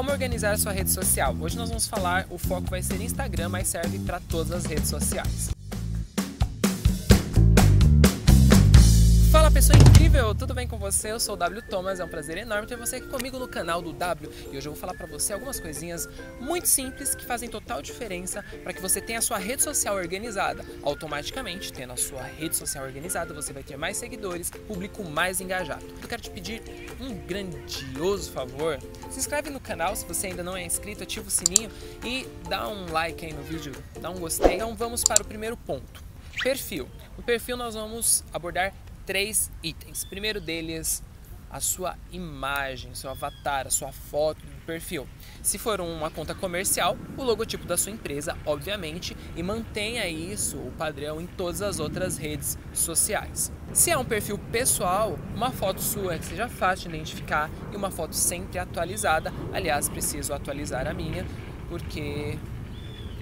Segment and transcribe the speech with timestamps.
[0.00, 1.36] Como organizar sua rede social?
[1.38, 4.88] Hoje nós vamos falar, o foco vai ser Instagram, mas serve para todas as redes
[4.88, 5.59] sociais.
[9.50, 11.10] Fala pessoa incrível, tudo bem com você?
[11.10, 13.82] Eu sou o W Thomas, é um prazer enorme ter você aqui comigo no canal
[13.82, 16.08] do W e hoje eu vou falar para você algumas coisinhas
[16.40, 20.64] muito simples que fazem total diferença para que você tenha a sua rede social organizada.
[20.84, 25.84] Automaticamente, tendo a sua rede social organizada, você vai ter mais seguidores, público mais engajado.
[26.00, 26.62] Eu quero te pedir
[27.00, 28.78] um grandioso favor,
[29.10, 31.70] se inscreve no canal se você ainda não é inscrito, ativa o sininho
[32.04, 34.54] e dá um like aí no vídeo, dá um gostei.
[34.54, 36.04] Então vamos para o primeiro ponto.
[36.40, 36.88] Perfil.
[37.16, 38.72] No perfil nós vamos abordar
[39.10, 40.04] três itens.
[40.04, 41.02] Primeiro deles,
[41.50, 45.04] a sua imagem, seu avatar, a sua foto do perfil.
[45.42, 50.70] Se for uma conta comercial, o logotipo da sua empresa, obviamente, e mantenha isso, o
[50.78, 53.52] padrão, em todas as outras redes sociais.
[53.72, 57.90] Se é um perfil pessoal, uma foto sua que seja fácil de identificar e uma
[57.90, 59.32] foto sempre atualizada.
[59.52, 61.26] Aliás, preciso atualizar a minha
[61.68, 62.38] porque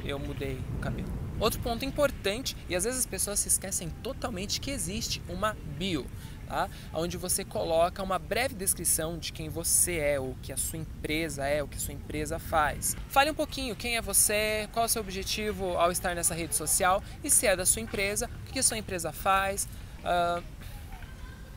[0.04, 1.27] eu mudei o cabelo.
[1.40, 6.04] Outro ponto importante, e às vezes as pessoas se esquecem totalmente que existe uma bio,
[6.48, 6.68] tá?
[6.92, 11.46] onde você coloca uma breve descrição de quem você é, o que a sua empresa
[11.46, 12.96] é, o que a sua empresa faz.
[13.08, 16.56] Fale um pouquinho quem é você, qual é o seu objetivo ao estar nessa rede
[16.56, 19.68] social e se é da sua empresa, o que a sua empresa faz.
[20.00, 20.42] Uh,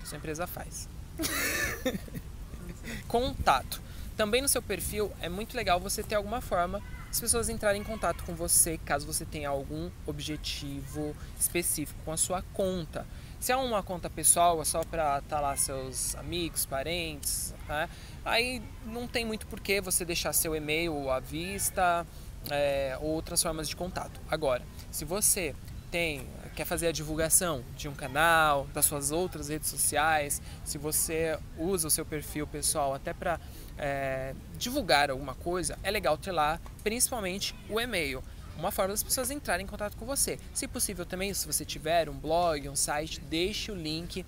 [0.03, 0.87] sua empresa faz.
[3.07, 3.81] Contato.
[4.15, 7.83] Também no seu perfil é muito legal você ter alguma forma as pessoas entrarem em
[7.83, 13.05] contato com você caso você tenha algum objetivo específico com a sua conta.
[13.37, 17.89] Se é uma conta pessoal, é só para estar tá lá seus amigos, parentes, né?
[18.23, 22.07] aí não tem muito porquê você deixar seu e-mail à vista
[22.49, 24.21] é, ou outras formas de contato.
[24.29, 25.53] Agora, se você
[25.91, 26.25] tem
[26.55, 31.87] quer fazer a divulgação de um canal, das suas outras redes sociais, se você usa
[31.87, 33.39] o seu perfil pessoal até para
[33.77, 38.23] é, divulgar alguma coisa, é legal ter lá principalmente o e-mail.
[38.57, 40.37] Uma forma das pessoas entrarem em contato com você.
[40.53, 44.25] Se possível também, se você tiver um blog, um site, deixe o link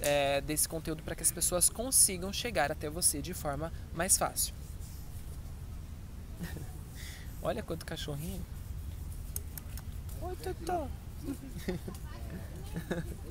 [0.00, 4.54] é, desse conteúdo para que as pessoas consigam chegar até você de forma mais fácil.
[7.42, 8.44] Olha quanto cachorrinho.
[10.22, 10.88] Oi, Totó.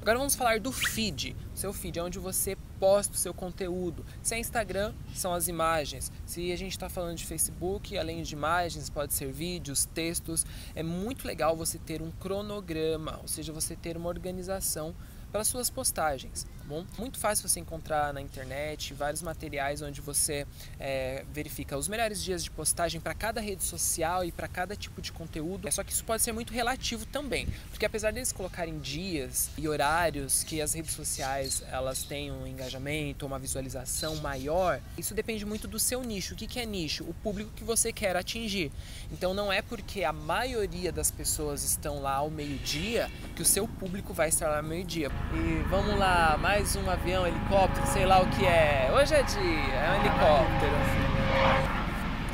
[0.00, 1.36] Agora vamos falar do feed.
[1.54, 4.02] Seu feed é onde você posta o seu conteúdo.
[4.22, 6.10] Se é Instagram, são as imagens.
[6.24, 10.46] Se a gente está falando de Facebook, além de imagens, pode ser vídeos, textos.
[10.74, 14.94] É muito legal você ter um cronograma, ou seja, você ter uma organização
[15.30, 16.86] para suas postagens bom?
[16.96, 20.46] Muito fácil você encontrar na internet vários materiais onde você
[20.78, 25.02] é, verifica os melhores dias de postagem para cada rede social e para cada tipo
[25.02, 25.66] de conteúdo.
[25.66, 29.68] É só que isso pode ser muito relativo também, porque apesar deles colocarem dias e
[29.68, 35.66] horários que as redes sociais elas têm um engajamento, uma visualização maior, isso depende muito
[35.66, 36.34] do seu nicho.
[36.34, 37.02] O que, que é nicho?
[37.02, 38.70] O público que você quer atingir.
[39.10, 43.66] Então não é porque a maioria das pessoas estão lá ao meio-dia que o seu
[43.66, 45.10] público vai estar lá ao meio-dia.
[45.32, 48.90] E vamos lá, mais um avião, helicóptero, sei lá o que é.
[48.92, 50.72] Hoje é dia, é um helicóptero.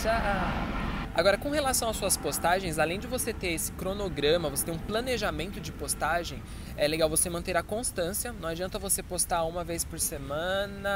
[0.00, 0.66] Tchau.
[1.14, 4.78] Agora, com relação às suas postagens, além de você ter esse cronograma, você ter um
[4.78, 6.42] planejamento de postagem,
[6.76, 8.32] é legal você manter a constância.
[8.32, 10.88] Não adianta você postar uma vez por semana.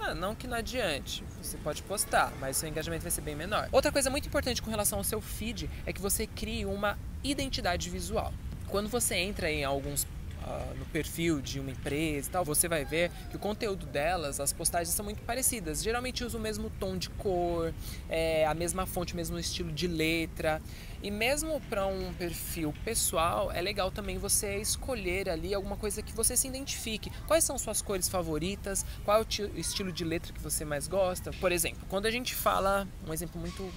[0.00, 3.68] Ah, não que não adiante, você pode postar, mas seu engajamento vai ser bem menor.
[3.72, 7.88] Outra coisa muito importante com relação ao seu feed é que você crie uma identidade
[7.88, 8.32] visual.
[8.68, 10.06] Quando você entra em alguns
[10.44, 14.40] uh, no perfil de uma empresa e tal, você vai ver que o conteúdo delas,
[14.40, 15.82] as postagens são muito parecidas.
[15.82, 17.72] Geralmente usa o mesmo tom de cor,
[18.08, 20.60] é, a mesma fonte, o mesmo estilo de letra.
[21.02, 26.12] E mesmo para um perfil pessoal, é legal também você escolher ali alguma coisa que
[26.14, 27.10] você se identifique.
[27.26, 28.84] Quais são suas cores favoritas?
[29.04, 31.30] Qual é o estilo de letra que você mais gosta?
[31.32, 33.70] Por exemplo, quando a gente fala, um exemplo muito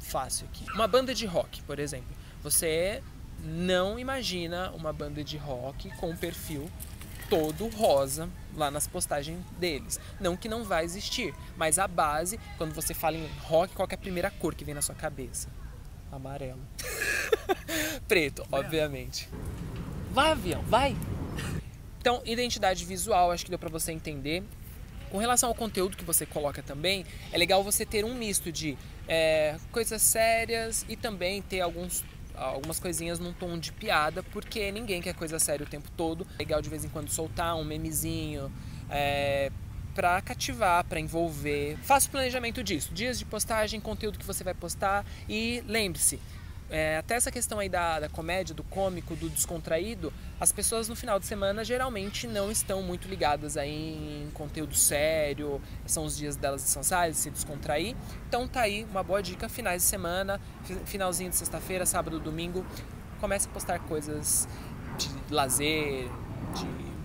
[0.00, 2.16] fácil aqui, uma banda de rock, por exemplo.
[2.42, 3.02] Você
[3.42, 6.70] não imagina uma banda de rock com um perfil
[7.28, 10.00] todo rosa lá nas postagens deles.
[10.18, 13.94] Não que não vai existir, mas a base, quando você fala em rock, qual é
[13.94, 15.48] a primeira cor que vem na sua cabeça?
[16.10, 16.60] Amarelo.
[18.08, 19.28] Preto, obviamente.
[20.10, 20.96] Vai, avião, vai!
[22.00, 24.42] Então, identidade visual, acho que deu para você entender.
[25.10, 28.76] Com relação ao conteúdo que você coloca também, é legal você ter um misto de
[29.06, 32.04] é, coisas sérias e também ter alguns
[32.38, 36.26] algumas coisinhas num tom de piada, porque ninguém quer coisa séria o tempo todo.
[36.34, 38.50] É legal de vez em quando soltar um memezinho,
[38.90, 39.50] é,
[39.94, 41.76] para cativar, para envolver.
[41.82, 46.20] Faça o planejamento disso, dias de postagem, conteúdo que você vai postar e lembre-se,
[46.70, 50.94] é, até essa questão aí da, da comédia, do cômico, do descontraído, as pessoas no
[50.94, 56.36] final de semana geralmente não estão muito ligadas aí em conteúdo sério, são os dias
[56.36, 57.96] delas descansarem, se descontrair.
[58.28, 60.40] Então tá aí uma boa dica, finais de semana,
[60.84, 62.64] finalzinho de sexta-feira, sábado, domingo,
[63.20, 64.46] comece a postar coisas
[64.98, 66.08] de lazer,
[66.54, 66.97] de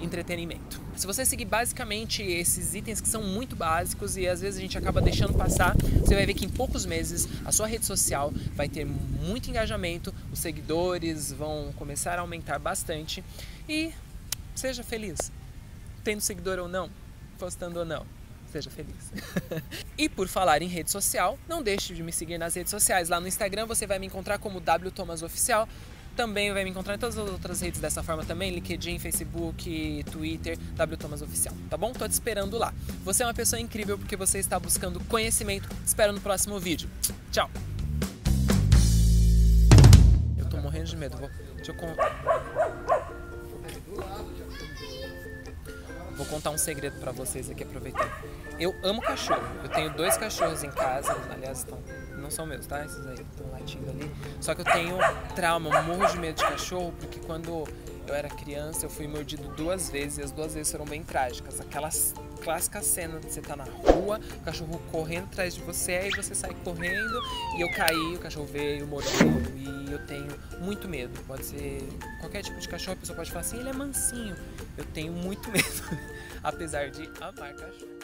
[0.00, 0.80] entretenimento.
[0.96, 4.76] Se você seguir basicamente esses itens que são muito básicos e às vezes a gente
[4.76, 8.68] acaba deixando passar, você vai ver que em poucos meses a sua rede social vai
[8.68, 13.22] ter muito engajamento, os seguidores vão começar a aumentar bastante
[13.68, 13.92] e
[14.54, 15.32] seja feliz.
[16.02, 16.90] Tendo seguidor ou não,
[17.38, 18.18] postando ou não
[18.50, 19.12] seja feliz.
[19.96, 23.08] e por falar em rede social, não deixe de me seguir nas redes sociais.
[23.08, 25.68] Lá no Instagram você vai me encontrar como W Thomas Oficial
[26.18, 30.58] também vai me encontrar em todas as outras redes dessa forma também, LinkedIn, Facebook, Twitter,
[30.74, 31.92] W Thomas Oficial, tá bom?
[31.92, 32.74] Tô te esperando lá.
[33.04, 35.68] Você é uma pessoa incrível porque você está buscando conhecimento.
[35.86, 36.90] Espero no próximo vídeo.
[37.30, 37.48] Tchau!
[40.36, 41.16] Eu tô morrendo de medo.
[41.18, 41.76] Vou, deixa eu
[46.18, 48.10] Vou contar um segredo para vocês aqui, aproveitando.
[48.58, 49.46] Eu amo cachorro.
[49.62, 51.78] Eu tenho dois cachorros em casa, aliás, estão,
[52.16, 52.84] não são meus, tá?
[52.84, 54.10] Esses aí estão latindo ali.
[54.40, 54.98] Só que eu tenho
[55.36, 57.64] trauma, morro de medo de cachorro, porque quando
[58.08, 61.60] eu era criança eu fui mordido duas vezes e as duas vezes foram bem trágicas.
[61.60, 66.10] Aquelas clássica cena de você tá na rua, o cachorro correndo atrás de você, aí
[66.10, 67.20] você sai correndo
[67.56, 70.28] e eu caí, o cachorro veio, mordeu e eu tenho
[70.60, 71.18] muito medo.
[71.26, 71.82] Pode ser
[72.20, 74.36] qualquer tipo de cachorro, a pessoa pode falar assim, ele é mansinho.
[74.76, 75.98] Eu tenho muito medo,
[76.42, 77.97] apesar de amar cachorro.